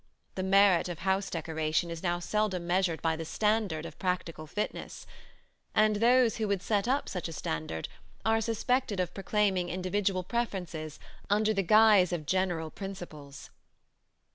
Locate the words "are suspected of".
8.25-9.13